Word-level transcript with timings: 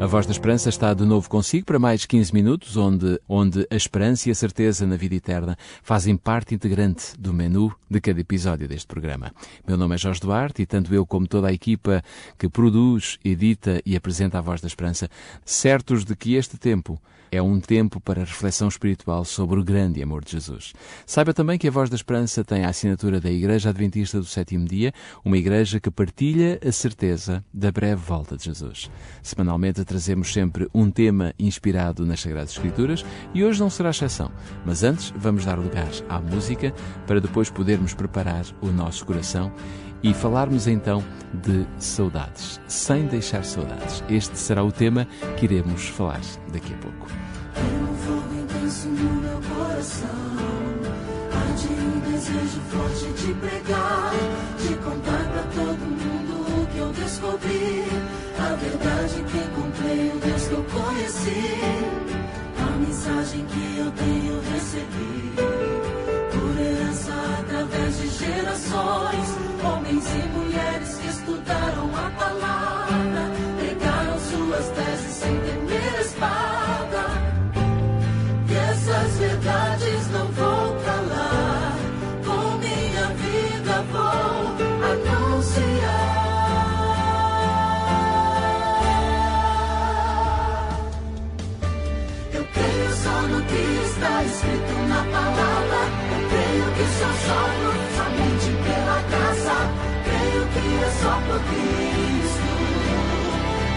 A 0.00 0.06
Voz 0.06 0.26
da 0.26 0.30
Esperança 0.30 0.68
está 0.68 0.94
de 0.94 1.04
novo 1.04 1.28
consigo 1.28 1.66
para 1.66 1.76
mais 1.76 2.06
15 2.06 2.32
minutos, 2.32 2.76
onde, 2.76 3.20
onde 3.28 3.66
a 3.68 3.74
esperança 3.74 4.28
e 4.28 4.32
a 4.32 4.34
certeza 4.34 4.86
na 4.86 4.96
vida 4.96 5.16
eterna 5.16 5.58
fazem 5.82 6.16
parte 6.16 6.54
integrante 6.54 7.18
do 7.18 7.34
menu 7.34 7.74
de 7.90 8.00
cada 8.00 8.20
episódio 8.20 8.68
deste 8.68 8.86
programa. 8.86 9.32
Meu 9.66 9.76
nome 9.76 9.96
é 9.96 9.98
Jorge 9.98 10.20
Duarte 10.20 10.62
e 10.62 10.66
tanto 10.66 10.94
eu 10.94 11.04
como 11.04 11.26
toda 11.26 11.48
a 11.48 11.52
equipa 11.52 12.00
que 12.38 12.48
produz, 12.48 13.18
edita 13.24 13.82
e 13.84 13.96
apresenta 13.96 14.38
a 14.38 14.40
Voz 14.40 14.60
da 14.60 14.68
Esperança, 14.68 15.08
certos 15.44 16.04
de 16.04 16.14
que 16.14 16.34
este 16.34 16.56
tempo 16.58 16.96
é 17.30 17.42
um 17.42 17.60
tempo 17.60 18.00
para 18.00 18.20
reflexão 18.20 18.68
espiritual 18.68 19.24
sobre 19.24 19.60
o 19.60 19.64
grande 19.64 20.02
amor 20.02 20.24
de 20.24 20.32
Jesus. 20.32 20.72
Saiba 21.06 21.34
também 21.34 21.58
que 21.58 21.68
a 21.68 21.70
Voz 21.70 21.90
da 21.90 21.96
Esperança 21.96 22.44
tem 22.44 22.64
a 22.64 22.70
assinatura 22.70 23.20
da 23.20 23.30
Igreja 23.30 23.70
Adventista 23.70 24.18
do 24.18 24.24
Sétimo 24.24 24.66
Dia, 24.66 24.92
uma 25.24 25.36
igreja 25.36 25.80
que 25.80 25.90
partilha 25.90 26.58
a 26.66 26.72
certeza 26.72 27.44
da 27.52 27.70
breve 27.70 28.02
volta 28.02 28.36
de 28.36 28.44
Jesus. 28.44 28.90
Semanalmente 29.22 29.80
trazemos 29.88 30.32
sempre 30.32 30.68
um 30.74 30.90
tema 30.90 31.34
inspirado 31.38 32.04
nas 32.04 32.20
Sagradas 32.20 32.50
Escrituras 32.50 33.04
e 33.34 33.42
hoje 33.42 33.58
não 33.58 33.70
será 33.70 33.90
exceção. 33.90 34.30
Mas 34.64 34.84
antes 34.84 35.12
vamos 35.16 35.44
dar 35.46 35.58
lugar 35.58 35.88
à 36.08 36.20
música 36.20 36.72
para 37.06 37.20
depois 37.20 37.50
podermos 37.50 37.94
preparar 37.94 38.44
o 38.60 38.66
nosso 38.66 39.04
coração 39.06 39.50
e 40.02 40.14
falarmos 40.14 40.68
então 40.68 41.02
de 41.32 41.66
saudades, 41.78 42.60
sem 42.68 43.06
deixar 43.06 43.44
saudades. 43.44 44.04
Este 44.08 44.38
será 44.38 44.62
o 44.62 44.70
tema 44.70 45.06
que 45.36 45.46
iremos 45.46 45.88
falar 45.88 46.20
daqui 46.52 46.74
a 46.74 46.76
pouco. 46.76 47.08
Que 57.40 57.58
a 58.38 58.54
verdade 58.54 59.24
que 59.24 59.38
o 59.38 59.62
Deus 59.62 59.67
que 60.48 60.54
eu 60.54 60.64
conheci, 60.64 61.60
a 62.56 62.70
mensagem 62.78 63.44
que 63.44 63.78
eu 63.78 63.90
tenho 63.92 64.40
recebido. 64.52 65.42
Por 66.32 66.60
herança 66.60 67.12
através 67.40 67.98
de 68.00 68.08
gerações, 68.08 69.28
homens 69.62 70.04
e 70.06 70.28
mulheres 70.38 70.94
que 70.96 71.08
estudaram 71.08 71.57
escrito 94.38 94.74
na 94.88 95.02
palavra. 95.02 95.80
Eu 96.14 96.22
creio 96.30 96.66
que 96.74 96.84
sou 96.98 97.14
salvo 97.26 97.70
somente 97.96 98.48
pela 98.62 98.98
graça. 99.10 99.56
Creio 100.04 100.42
que 100.54 100.64
é 100.84 100.90
só 101.02 101.12
por 101.26 101.40
Cristo 101.48 102.48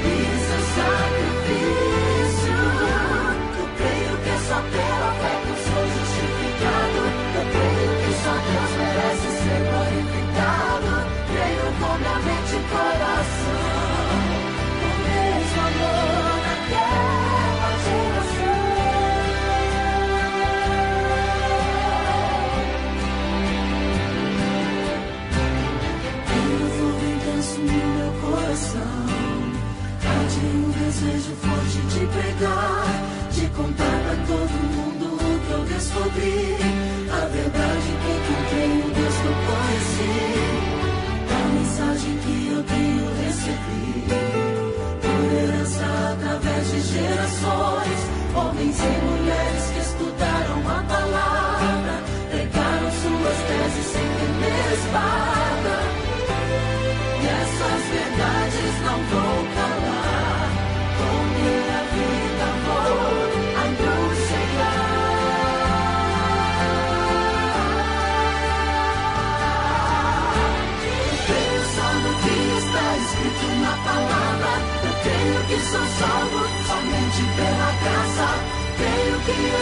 e 0.03 0.15
seu 0.45 0.61
gerações, 48.31 48.35
homens 48.35 48.79
e 48.79 49.05
mulheres 49.05 49.30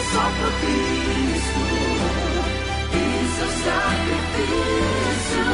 só 0.02 0.22
por 0.22 0.52
Cristo 0.60 1.60
e 2.92 3.04
seu 3.36 3.50
sacrifício. 3.64 5.44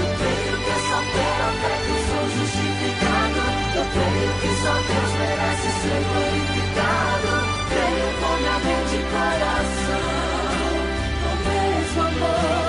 Eu 0.00 0.08
creio 0.18 0.56
que 0.62 0.70
é 0.70 0.78
só 0.88 0.98
pela 1.12 1.48
fé 1.60 1.74
que 1.84 1.94
sou 2.08 2.24
justificado. 2.38 3.40
Eu 3.76 3.84
creio 3.92 4.32
que 4.40 4.50
só 4.62 4.72
Deus 4.72 5.12
merece 5.18 5.68
ser 5.82 6.00
glorificado. 6.08 7.30
Creio 7.68 8.08
com 8.20 8.32
minha 8.38 8.58
mente 8.58 8.94
e 8.96 9.02
coração. 9.12 10.04
O 11.28 11.36
mesmo 11.48 12.00
amor 12.00 12.61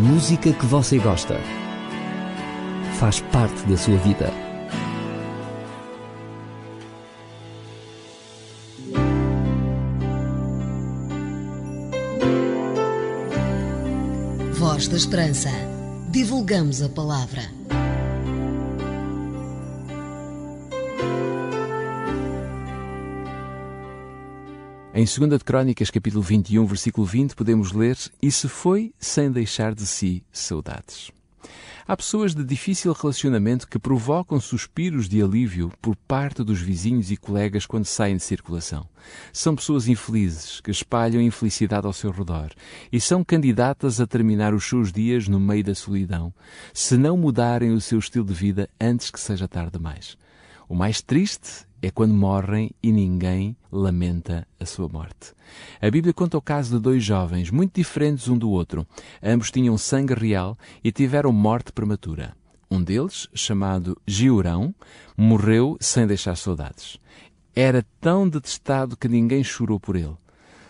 A 0.00 0.02
música 0.02 0.50
que 0.50 0.64
você 0.64 0.96
gosta 0.96 1.38
faz 2.98 3.20
parte 3.20 3.66
da 3.66 3.76
sua 3.76 3.98
vida. 3.98 4.32
Voz 14.54 14.88
da 14.88 14.96
Esperança. 14.96 15.50
Divulgamos 16.08 16.80
a 16.80 16.88
palavra. 16.88 17.59
Em 25.00 25.04
Em 25.04 25.06
2 25.06 25.38
de 25.38 25.44
Crónicas, 25.46 25.90
capítulo 25.90 26.22
21, 26.22 26.66
versículo 26.66 27.06
20, 27.06 27.34
podemos 27.34 27.72
ler: 27.72 27.96
E 28.20 28.30
se 28.30 28.46
foi 28.46 28.92
sem 28.98 29.32
deixar 29.32 29.74
de 29.74 29.86
si 29.86 30.22
saudades. 30.30 31.10
Há 31.88 31.96
pessoas 31.96 32.34
de 32.34 32.44
difícil 32.44 32.92
relacionamento 32.92 33.66
que 33.66 33.78
provocam 33.78 34.38
suspiros 34.38 35.08
de 35.08 35.22
alívio 35.22 35.72
por 35.80 35.96
parte 35.96 36.44
dos 36.44 36.60
vizinhos 36.60 37.10
e 37.10 37.16
colegas 37.16 37.64
quando 37.64 37.86
saem 37.86 38.18
de 38.18 38.22
circulação. 38.22 38.86
São 39.32 39.56
pessoas 39.56 39.88
infelizes 39.88 40.60
que 40.60 40.70
espalham 40.70 41.22
infelicidade 41.22 41.86
ao 41.86 41.94
seu 41.94 42.10
redor 42.10 42.50
e 42.92 43.00
são 43.00 43.24
candidatas 43.24 44.02
a 44.02 44.06
terminar 44.06 44.52
os 44.52 44.68
seus 44.68 44.92
dias 44.92 45.26
no 45.26 45.40
meio 45.40 45.64
da 45.64 45.74
solidão, 45.74 46.30
se 46.74 46.98
não 46.98 47.16
mudarem 47.16 47.72
o 47.72 47.80
seu 47.80 47.98
estilo 47.98 48.26
de 48.26 48.34
vida 48.34 48.68
antes 48.78 49.10
que 49.10 49.18
seja 49.18 49.48
tarde 49.48 49.78
demais. 49.78 50.18
O 50.70 50.74
mais 50.76 51.02
triste 51.02 51.66
é 51.82 51.90
quando 51.90 52.14
morrem 52.14 52.70
e 52.80 52.92
ninguém 52.92 53.56
lamenta 53.72 54.46
a 54.60 54.64
sua 54.64 54.88
morte. 54.88 55.34
A 55.82 55.90
Bíblia 55.90 56.14
conta 56.14 56.38
o 56.38 56.40
caso 56.40 56.76
de 56.76 56.80
dois 56.80 57.02
jovens, 57.02 57.50
muito 57.50 57.74
diferentes 57.74 58.28
um 58.28 58.38
do 58.38 58.48
outro. 58.48 58.86
Ambos 59.20 59.50
tinham 59.50 59.76
sangue 59.76 60.14
real 60.14 60.56
e 60.84 60.92
tiveram 60.92 61.32
morte 61.32 61.72
prematura. 61.72 62.36
Um 62.70 62.80
deles, 62.80 63.26
chamado 63.34 64.00
Giurão, 64.06 64.72
morreu 65.16 65.76
sem 65.80 66.06
deixar 66.06 66.36
saudades. 66.36 66.98
Era 67.52 67.84
tão 68.00 68.28
detestado 68.28 68.96
que 68.96 69.08
ninguém 69.08 69.42
chorou 69.42 69.80
por 69.80 69.96
ele. 69.96 70.14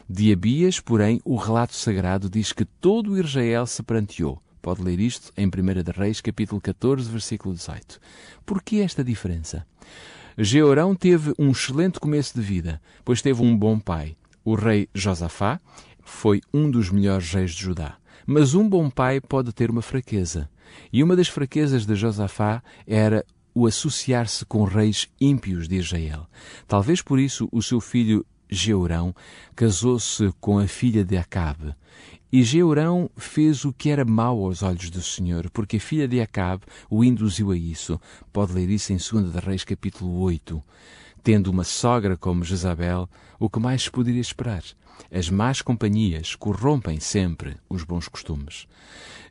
De 0.08 0.32
Abias, 0.32 0.80
porém, 0.80 1.20
o 1.26 1.36
relato 1.36 1.74
sagrado 1.74 2.30
diz 2.30 2.54
que 2.54 2.64
todo 2.64 3.18
Israel 3.18 3.66
se 3.66 3.82
pranteou. 3.82 4.40
Pode 4.62 4.82
ler 4.82 5.00
isto 5.00 5.32
em 5.36 5.46
1 5.46 5.50
Reis, 5.98 6.20
capítulo 6.20 6.60
14, 6.60 7.10
versículo 7.10 7.54
18. 7.54 7.98
Por 8.44 8.62
que 8.62 8.80
esta 8.80 9.02
diferença? 9.02 9.66
Georão 10.36 10.94
teve 10.94 11.32
um 11.38 11.50
excelente 11.50 11.98
começo 11.98 12.34
de 12.34 12.42
vida, 12.42 12.80
pois 13.04 13.22
teve 13.22 13.42
um 13.42 13.56
bom 13.56 13.78
pai. 13.78 14.16
O 14.44 14.54
rei 14.54 14.88
Josafá 14.94 15.60
foi 16.02 16.40
um 16.52 16.70
dos 16.70 16.90
melhores 16.90 17.32
reis 17.32 17.52
de 17.52 17.62
Judá. 17.62 17.96
Mas 18.26 18.54
um 18.54 18.68
bom 18.68 18.90
pai 18.90 19.20
pode 19.20 19.52
ter 19.52 19.70
uma 19.70 19.82
fraqueza. 19.82 20.48
E 20.92 21.02
uma 21.02 21.16
das 21.16 21.28
fraquezas 21.28 21.86
de 21.86 21.94
Josafá 21.94 22.62
era 22.86 23.24
o 23.54 23.66
associar-se 23.66 24.44
com 24.44 24.64
reis 24.64 25.08
ímpios 25.20 25.66
de 25.66 25.76
Israel. 25.76 26.26
Talvez 26.68 27.02
por 27.02 27.18
isso 27.18 27.48
o 27.50 27.62
seu 27.62 27.80
filho 27.80 28.24
Georão 28.48 29.14
casou-se 29.54 30.32
com 30.40 30.58
a 30.58 30.66
filha 30.66 31.04
de 31.04 31.16
Acabe. 31.16 31.74
E 32.32 32.44
Georão 32.44 33.10
fez 33.16 33.64
o 33.64 33.72
que 33.72 33.90
era 33.90 34.04
mau 34.04 34.44
aos 34.44 34.62
olhos 34.62 34.88
do 34.88 35.02
Senhor, 35.02 35.50
porque 35.50 35.78
a 35.78 35.80
filha 35.80 36.06
de 36.06 36.20
Acabe 36.20 36.62
o 36.88 37.02
induziu 37.02 37.50
a 37.50 37.56
isso. 37.56 38.00
Pode 38.32 38.52
ler 38.52 38.70
isso 38.70 38.92
em 38.92 38.98
2 38.98 39.32
de 39.32 39.38
Reis, 39.40 39.64
capítulo 39.64 40.20
8. 40.20 40.62
Tendo 41.24 41.50
uma 41.50 41.64
sogra 41.64 42.16
como 42.16 42.44
Jezabel, 42.44 43.08
o 43.38 43.50
que 43.50 43.58
mais 43.58 43.88
poderia 43.88 44.20
esperar? 44.20 44.62
As 45.10 45.30
más 45.30 45.62
companhias 45.62 46.34
corrompem 46.34 46.98
sempre 47.00 47.56
os 47.68 47.84
bons 47.84 48.08
costumes. 48.08 48.66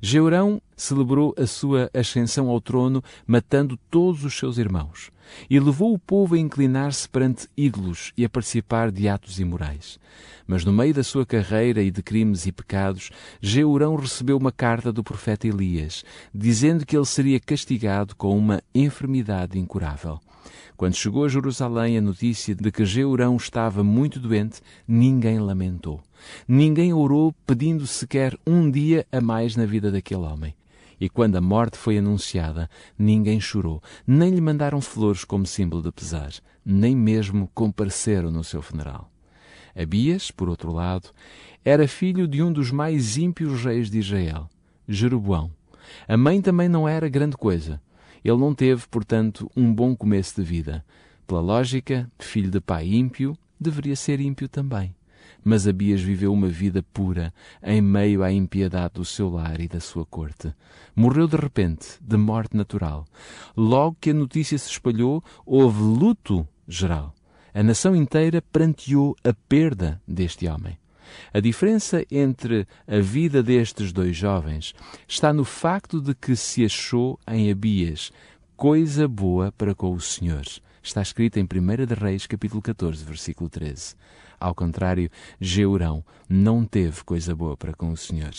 Georão 0.01 0.61
celebrou 0.77 1.35
a 1.37 1.45
sua 1.45 1.89
ascensão 1.93 2.47
ao 2.47 2.61
trono 2.61 3.03
matando 3.27 3.77
todos 3.89 4.23
os 4.23 4.33
seus 4.37 4.57
irmãos 4.57 5.11
e 5.49 5.59
levou 5.59 5.93
o 5.93 5.99
povo 5.99 6.35
a 6.35 6.39
inclinar-se 6.39 7.07
perante 7.07 7.47
ídolos 7.55 8.13
e 8.17 8.23
a 8.23 8.29
participar 8.29 8.91
de 8.91 9.07
atos 9.07 9.39
imorais. 9.39 9.99
Mas 10.47 10.65
no 10.65 10.71
meio 10.71 10.93
da 10.93 11.03
sua 11.03 11.25
carreira 11.25 11.81
e 11.83 11.91
de 11.91 12.01
crimes 12.01 12.45
e 12.45 12.51
pecados, 12.51 13.11
Georão 13.41 13.95
recebeu 13.95 14.37
uma 14.37 14.51
carta 14.51 14.91
do 14.91 15.03
profeta 15.03 15.47
Elias, 15.47 16.03
dizendo 16.33 16.85
que 16.85 16.95
ele 16.95 17.05
seria 17.05 17.39
castigado 17.39 18.15
com 18.15 18.35
uma 18.37 18.61
enfermidade 18.73 19.59
incurável. 19.59 20.19
Quando 20.75 20.95
chegou 20.95 21.25
a 21.25 21.29
Jerusalém 21.29 21.97
a 21.97 22.01
notícia 22.01 22.55
de 22.55 22.71
que 22.71 22.85
Georão 22.85 23.35
estava 23.35 23.83
muito 23.83 24.17
doente, 24.17 24.61
ninguém 24.87 25.37
lamentou. 25.37 25.58
Ninguém 26.47 26.93
orou 26.93 27.33
pedindo 27.45 27.85
sequer 27.85 28.37
um 28.45 28.69
dia 28.69 29.05
a 29.11 29.19
mais 29.19 29.55
na 29.55 29.65
vida 29.65 29.91
daquele 29.91 30.21
homem. 30.21 30.55
E 30.99 31.09
quando 31.09 31.37
a 31.37 31.41
morte 31.41 31.77
foi 31.77 31.97
anunciada, 31.97 32.69
ninguém 32.97 33.39
chorou, 33.39 33.81
nem 34.05 34.31
lhe 34.31 34.41
mandaram 34.41 34.81
flores 34.81 35.23
como 35.23 35.45
símbolo 35.45 35.81
de 35.81 35.91
pesar, 35.91 36.31
nem 36.65 36.95
mesmo 36.95 37.49
compareceram 37.53 38.29
no 38.29 38.43
seu 38.43 38.61
funeral. 38.61 39.09
Abias, 39.75 40.29
por 40.29 40.49
outro 40.49 40.73
lado, 40.73 41.09
era 41.63 41.87
filho 41.87 42.27
de 42.27 42.43
um 42.43 42.51
dos 42.51 42.69
mais 42.69 43.15
ímpios 43.15 43.63
reis 43.63 43.89
de 43.89 43.99
Israel, 43.99 44.49
Jeroboão. 44.87 45.51
A 46.07 46.17
mãe 46.17 46.41
também 46.41 46.67
não 46.67 46.87
era 46.87 47.07
grande 47.07 47.37
coisa, 47.37 47.81
ele 48.23 48.37
não 48.37 48.53
teve, 48.53 48.85
portanto, 48.87 49.49
um 49.55 49.73
bom 49.73 49.95
começo 49.95 50.35
de 50.35 50.45
vida. 50.45 50.85
Pela 51.25 51.39
lógica, 51.41 52.11
filho 52.19 52.51
de 52.51 52.59
pai 52.59 52.87
ímpio, 52.87 53.37
deveria 53.59 53.95
ser 53.95 54.19
ímpio 54.19 54.49
também. 54.49 54.93
Mas 55.43 55.67
Abias 55.67 56.01
viveu 56.01 56.33
uma 56.33 56.47
vida 56.47 56.83
pura, 56.93 57.33
em 57.63 57.81
meio 57.81 58.23
à 58.23 58.31
impiedade 58.31 58.95
do 58.95 59.05
seu 59.05 59.29
lar 59.29 59.59
e 59.59 59.67
da 59.67 59.79
sua 59.79 60.05
corte. 60.05 60.53
Morreu 60.95 61.27
de 61.27 61.37
repente, 61.37 61.97
de 62.01 62.17
morte 62.17 62.55
natural. 62.55 63.05
Logo 63.55 63.97
que 63.99 64.09
a 64.09 64.13
notícia 64.13 64.57
se 64.57 64.69
espalhou, 64.69 65.23
houve 65.45 65.81
luto 65.81 66.47
geral. 66.67 67.13
A 67.53 67.63
nação 67.63 67.95
inteira 67.95 68.41
pranteou 68.41 69.15
a 69.23 69.33
perda 69.33 70.01
deste 70.07 70.47
homem. 70.47 70.77
A 71.33 71.39
diferença 71.39 72.05
entre 72.11 72.67
a 72.87 72.99
vida 72.99 73.41
destes 73.41 73.91
dois 73.91 74.15
jovens 74.15 74.73
está 75.07 75.33
no 75.33 75.43
facto 75.43 75.99
de 75.99 76.13
que 76.13 76.35
se 76.35 76.63
achou 76.63 77.19
em 77.27 77.51
Abias 77.51 78.11
coisa 78.55 79.07
boa 79.07 79.51
para 79.51 79.73
com 79.73 79.93
o 79.93 80.01
Senhor. 80.01 80.43
Está 80.89 81.03
escrito 81.03 81.37
em 81.37 81.43
1 81.43 81.85
de 81.85 81.93
Reis, 81.93 82.25
capítulo 82.25 82.63
14, 82.63 83.05
versículo 83.05 83.47
13. 83.47 83.93
Ao 84.39 84.55
contrário, 84.55 85.07
Geurão 85.39 86.03
não 86.27 86.65
teve 86.65 87.03
coisa 87.03 87.35
boa 87.35 87.55
para 87.55 87.75
com 87.75 87.91
o 87.91 87.95
Senhor. 87.95 88.33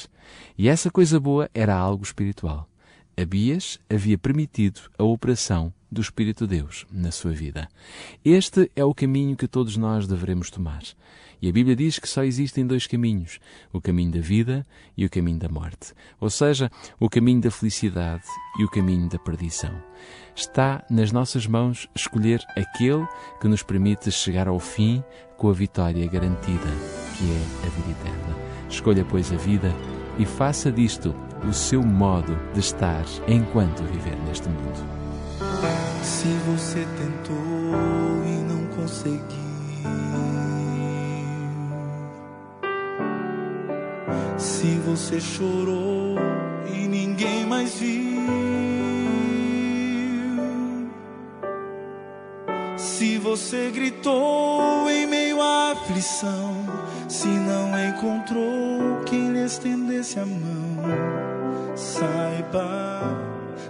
E 0.58 0.68
essa 0.68 0.90
coisa 0.90 1.20
boa 1.20 1.48
era 1.54 1.76
algo 1.76 2.02
espiritual. 2.02 2.68
Abias 3.20 3.78
havia 3.90 4.16
permitido 4.16 4.80
a 4.98 5.04
operação 5.04 5.70
do 5.92 6.00
Espírito 6.00 6.46
de 6.46 6.56
Deus 6.56 6.86
na 6.90 7.10
sua 7.10 7.32
vida. 7.32 7.68
Este 8.24 8.70
é 8.74 8.82
o 8.82 8.94
caminho 8.94 9.36
que 9.36 9.46
todos 9.46 9.76
nós 9.76 10.06
devemos 10.06 10.50
tomar. 10.50 10.82
E 11.42 11.48
a 11.48 11.52
Bíblia 11.52 11.76
diz 11.76 11.98
que 11.98 12.08
só 12.08 12.24
existem 12.24 12.66
dois 12.66 12.86
caminhos: 12.86 13.38
o 13.74 13.80
caminho 13.80 14.12
da 14.12 14.20
vida 14.20 14.66
e 14.96 15.04
o 15.04 15.10
caminho 15.10 15.38
da 15.38 15.50
morte. 15.50 15.92
Ou 16.18 16.30
seja, 16.30 16.70
o 16.98 17.10
caminho 17.10 17.42
da 17.42 17.50
felicidade 17.50 18.24
e 18.58 18.64
o 18.64 18.70
caminho 18.70 19.06
da 19.08 19.18
perdição. 19.18 19.82
Está 20.34 20.82
nas 20.88 21.12
nossas 21.12 21.46
mãos 21.46 21.88
escolher 21.94 22.40
aquele 22.56 23.06
que 23.38 23.48
nos 23.48 23.62
permite 23.62 24.10
chegar 24.10 24.48
ao 24.48 24.58
fim 24.58 25.04
com 25.36 25.50
a 25.50 25.52
vitória 25.52 26.06
garantida, 26.08 26.70
que 27.18 27.24
é 27.24 27.66
a 27.66 27.68
vida 27.68 27.90
eterna. 27.90 28.36
Escolha, 28.70 29.04
pois, 29.04 29.30
a 29.30 29.36
vida 29.36 29.74
e 30.18 30.24
faça 30.24 30.70
disto 30.70 31.14
o 31.48 31.52
seu 31.52 31.82
modo 31.82 32.36
de 32.52 32.60
estar 32.60 33.04
enquanto 33.26 33.82
viver 33.84 34.16
neste 34.26 34.48
mundo. 34.48 34.84
Se 36.02 36.28
você 36.46 36.86
tentou 36.98 38.24
e 38.26 38.42
não 38.42 38.66
conseguiu. 38.76 39.40
Se 44.36 44.78
você 44.86 45.20
chorou 45.20 46.16
e 46.72 46.86
ninguém 46.86 47.46
mais 47.46 47.78
viu, 47.78 48.20
se 52.76 53.18
você 53.18 53.70
gritou 53.70 54.88
em 54.90 55.06
meio 55.06 55.40
à 55.40 55.72
aflição, 55.72 56.66
se 57.08 57.28
não 57.28 57.70
encontrou 57.88 59.02
quem 59.06 59.32
lhe 59.32 59.42
estendesse 60.00 60.18
a 60.18 60.26
mão, 60.26 61.76
saiba, 61.76 63.02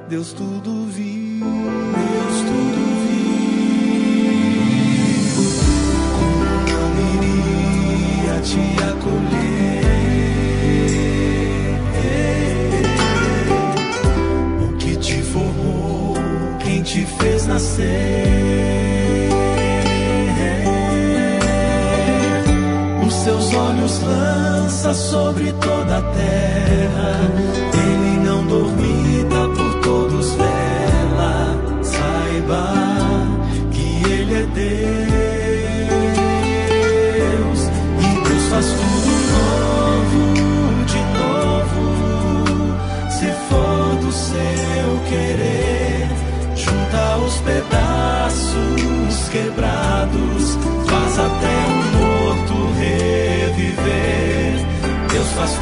Deus 0.08 0.32
tudo 0.32 0.86
viu, 0.86 1.46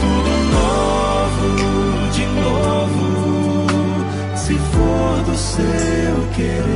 tudo 0.00 0.31
novo, 0.52 1.49
de 2.12 2.26
novo, 2.26 3.67
se 4.37 4.55
for 4.55 5.23
do 5.25 5.37
seu 5.37 6.17
querer. 6.35 6.69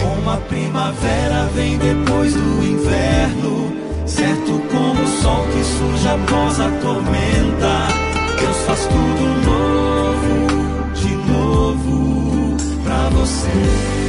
Como 0.00 0.30
a 0.30 0.36
primavera 0.36 1.48
vem 1.54 1.78
depois 1.78 2.34
do 2.34 2.64
inverno, 2.64 3.72
certo 4.06 4.60
como 4.70 5.02
o 5.02 5.06
sol 5.22 5.46
que 5.52 5.64
surge 5.64 6.08
após 6.08 6.60
a 6.60 6.70
tormenta. 6.80 7.88
Deus 8.40 8.56
faz 8.66 8.86
tudo 8.86 9.24
novo, 9.46 10.94
de 10.94 11.14
novo, 11.32 12.56
pra 12.84 13.08
você. 13.10 14.04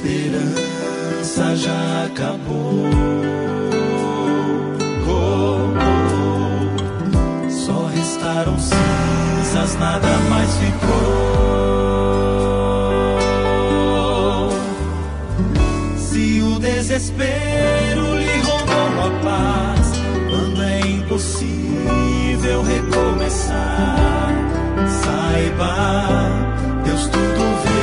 esperança 0.00 0.59
acabou. 2.10 2.84
Só 7.48 7.86
restaram 7.86 8.56
cinzas, 8.58 9.76
nada 9.78 10.08
mais 10.28 10.50
ficou. 10.56 10.90
Se 15.96 16.42
o 16.42 16.58
desespero 16.58 18.18
lhe 18.18 18.40
roubou 18.40 19.06
a 19.06 19.10
paz, 19.24 19.92
quando 20.28 20.62
é 20.62 20.80
impossível 20.80 22.62
recomeçar, 22.62 24.34
saiba. 25.04 26.30
Deus 26.84 27.02
tudo 27.06 27.44
vê. 27.64 27.79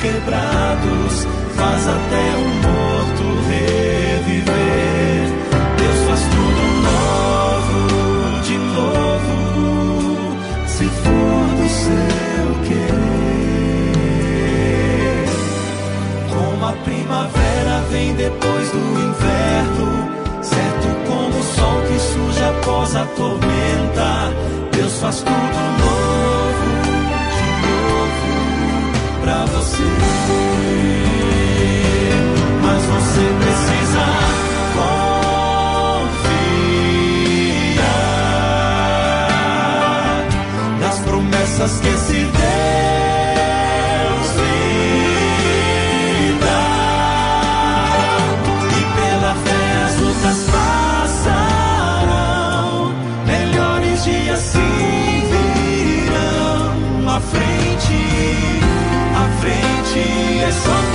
Quebrados, 0.00 1.26
faz 1.56 1.86
até 1.86 2.36
o 2.36 2.44
morto 2.66 3.24
reviver. 3.48 5.26
Deus 5.76 6.00
faz 6.06 6.20
tudo 6.20 6.62
novo, 6.88 7.78
de 8.42 8.56
novo, 8.58 9.36
se 10.66 10.84
for 10.84 11.44
do 11.56 11.68
seu 11.68 12.48
querer. 12.68 13.00
Como 16.28 16.62
a 16.66 16.72
primavera 16.84 17.74
vem 17.90 18.14
depois 18.14 18.70
do 18.70 18.89
inverno, 19.20 20.42
certo 20.42 20.88
como 21.06 21.38
o 21.38 21.42
sol 21.42 21.82
que 21.82 21.98
surge 21.98 22.44
após 22.44 22.96
a 22.96 23.04
tormenta. 23.04 24.32
Deus 24.72 24.98
faz 24.98 25.16
tudo 25.16 25.30
pra 25.30 26.19
frente 57.88 59.28
frente, 59.40 60.00
é 60.44 60.52
só 60.52 60.89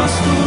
Deus 0.00 0.39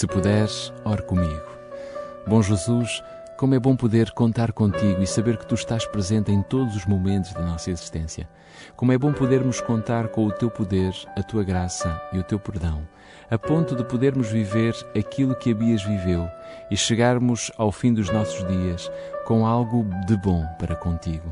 Se 0.00 0.06
puderes, 0.06 0.72
ore 0.82 1.02
comigo. 1.02 1.42
Bom 2.26 2.40
Jesus, 2.40 3.04
como 3.36 3.54
é 3.54 3.58
bom 3.58 3.76
poder 3.76 4.12
contar 4.12 4.50
contigo 4.50 5.02
e 5.02 5.06
saber 5.06 5.36
que 5.36 5.44
tu 5.44 5.54
estás 5.54 5.84
presente 5.84 6.32
em 6.32 6.42
todos 6.42 6.74
os 6.74 6.86
momentos 6.86 7.34
da 7.34 7.42
nossa 7.42 7.70
existência. 7.70 8.26
Como 8.74 8.92
é 8.92 8.96
bom 8.96 9.12
podermos 9.12 9.60
contar 9.60 10.08
com 10.08 10.24
o 10.24 10.32
teu 10.32 10.50
poder, 10.50 10.94
a 11.18 11.22
tua 11.22 11.44
graça 11.44 12.00
e 12.14 12.18
o 12.18 12.22
teu 12.22 12.38
perdão, 12.38 12.88
a 13.30 13.36
ponto 13.36 13.76
de 13.76 13.84
podermos 13.84 14.30
viver 14.30 14.74
aquilo 14.98 15.36
que 15.36 15.52
Abias 15.52 15.82
viveu 15.82 16.26
e 16.70 16.78
chegarmos 16.78 17.52
ao 17.58 17.70
fim 17.70 17.92
dos 17.92 18.08
nossos 18.08 18.42
dias 18.48 18.90
com 19.26 19.46
algo 19.46 19.84
de 20.06 20.16
bom 20.16 20.46
para 20.58 20.76
contigo. 20.76 21.30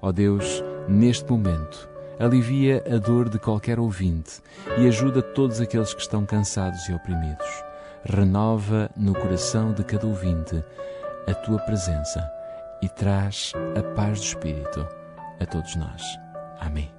Ó 0.00 0.08
oh 0.08 0.12
Deus, 0.12 0.60
neste 0.88 1.30
momento, 1.30 1.88
alivia 2.18 2.82
a 2.92 2.98
dor 2.98 3.28
de 3.28 3.38
qualquer 3.38 3.78
ouvinte 3.78 4.42
e 4.76 4.88
ajuda 4.88 5.22
todos 5.22 5.60
aqueles 5.60 5.94
que 5.94 6.00
estão 6.00 6.26
cansados 6.26 6.88
e 6.88 6.92
oprimidos 6.92 7.71
renova 8.04 8.90
no 8.96 9.14
coração 9.14 9.72
de 9.72 9.84
cada 9.84 10.06
ouvinte 10.06 10.62
a 11.26 11.34
tua 11.34 11.58
presença 11.60 12.28
e 12.82 12.88
traz 12.88 13.52
a 13.78 13.82
paz 13.94 14.18
do 14.20 14.26
Espírito 14.26 14.86
a 15.40 15.46
todos 15.46 15.76
nós. 15.76 16.02
Amém. 16.58 16.90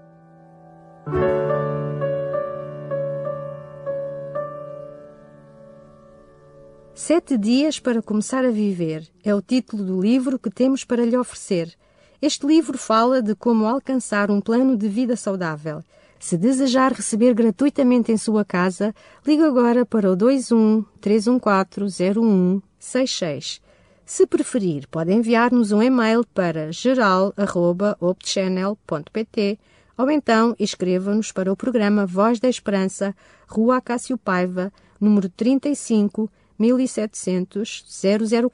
Sete 6.93 7.37
dias 7.37 7.79
para 7.79 8.01
começar 8.01 8.45
a 8.45 8.51
viver 8.51 9.05
é 9.23 9.35
o 9.35 9.41
título 9.41 9.83
do 9.83 10.01
livro 10.01 10.39
que 10.39 10.49
temos 10.49 10.85
para 10.85 11.03
lhe 11.03 11.17
oferecer. 11.17 11.73
Este 12.21 12.47
livro 12.47 12.77
fala 12.77 13.21
de 13.21 13.35
como 13.35 13.65
alcançar 13.65 14.31
um 14.31 14.39
plano 14.39 14.77
de 14.77 14.87
vida 14.87 15.17
saudável 15.17 15.83
se 16.23 16.37
desejar 16.37 16.93
receber 16.93 17.33
gratuitamente 17.33 18.09
em 18.09 18.15
sua 18.15 18.45
casa, 18.45 18.95
ligue 19.27 19.43
agora 19.43 19.85
para 19.85 20.09
o 20.09 20.15
21 20.15 20.85
314 21.01 22.01
0166. 22.01 23.59
Se 24.05 24.25
preferir, 24.25 24.87
pode 24.89 25.11
enviar-nos 25.11 25.73
um 25.73 25.83
e-mail 25.83 26.25
para 26.33 26.71
geral.opchannel.pt 26.71 29.59
ou 29.97 30.09
então 30.09 30.55
escreva-nos 30.57 31.33
para 31.33 31.51
o 31.51 31.57
programa 31.57 32.05
Voz 32.05 32.39
da 32.39 32.47
Esperança, 32.47 33.13
Rua 33.45 33.75
Acácio 33.75 34.17
Paiva, 34.17 34.71
número 35.01 35.27
35 35.27 36.31
1700 36.57 37.83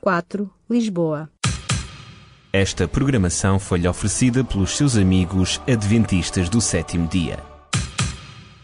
004, 0.01 0.49
Lisboa. 0.67 1.29
Esta 2.51 2.87
programação 2.87 3.59
foi-lhe 3.59 3.87
oferecida 3.87 4.43
pelos 4.43 4.75
seus 4.75 4.97
amigos 4.97 5.61
adventistas 5.67 6.49
do 6.49 6.59
sétimo 6.59 7.07
dia. 7.07 7.47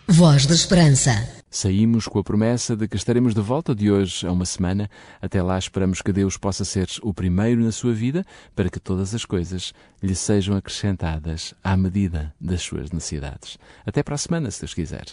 Voz 0.07 0.45
da 0.45 0.53
Esperança. 0.53 1.27
Saímos 1.49 2.07
com 2.07 2.19
a 2.19 2.23
promessa 2.23 2.75
de 2.75 2.87
que 2.87 2.95
estaremos 2.95 3.33
de 3.33 3.41
volta 3.41 3.73
de 3.73 3.91
hoje 3.91 4.27
a 4.27 4.31
uma 4.31 4.45
semana. 4.45 4.87
Até 5.19 5.41
lá 5.41 5.57
esperamos 5.57 6.01
que 6.01 6.13
Deus 6.13 6.37
possa 6.37 6.63
ser 6.63 6.87
o 7.01 7.11
primeiro 7.11 7.63
na 7.63 7.71
sua 7.71 7.91
vida 7.91 8.23
para 8.55 8.69
que 8.69 8.79
todas 8.79 9.15
as 9.15 9.25
coisas 9.25 9.73
lhe 10.03 10.13
sejam 10.13 10.55
acrescentadas 10.55 11.55
à 11.63 11.75
medida 11.75 12.31
das 12.39 12.61
suas 12.61 12.91
necessidades. 12.91 13.57
Até 13.83 14.03
para 14.03 14.13
a 14.13 14.19
semana, 14.19 14.51
se 14.51 14.61
Deus 14.61 14.75
quiser. 14.75 15.05